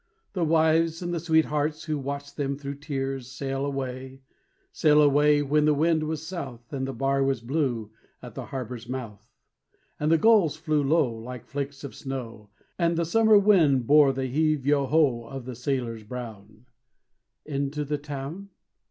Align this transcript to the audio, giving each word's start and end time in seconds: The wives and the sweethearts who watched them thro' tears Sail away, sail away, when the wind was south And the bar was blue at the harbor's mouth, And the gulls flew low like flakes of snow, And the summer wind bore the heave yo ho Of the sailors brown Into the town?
The 0.33 0.43
wives 0.43 1.03
and 1.03 1.13
the 1.13 1.19
sweethearts 1.19 1.83
who 1.83 1.99
watched 1.99 2.35
them 2.35 2.57
thro' 2.57 2.73
tears 2.73 3.31
Sail 3.31 3.63
away, 3.63 4.23
sail 4.71 4.99
away, 4.99 5.43
when 5.43 5.65
the 5.65 5.75
wind 5.75 6.05
was 6.07 6.25
south 6.25 6.73
And 6.73 6.87
the 6.87 6.91
bar 6.91 7.23
was 7.23 7.39
blue 7.39 7.91
at 8.19 8.33
the 8.33 8.47
harbor's 8.47 8.89
mouth, 8.89 9.29
And 9.99 10.11
the 10.11 10.17
gulls 10.17 10.55
flew 10.55 10.81
low 10.81 11.13
like 11.13 11.45
flakes 11.45 11.83
of 11.83 11.93
snow, 11.93 12.49
And 12.79 12.97
the 12.97 13.05
summer 13.05 13.37
wind 13.37 13.85
bore 13.85 14.11
the 14.11 14.25
heave 14.25 14.65
yo 14.65 14.87
ho 14.87 15.25
Of 15.25 15.45
the 15.45 15.53
sailors 15.53 16.03
brown 16.03 16.65
Into 17.45 17.85
the 17.85 17.99
town? 17.99 18.49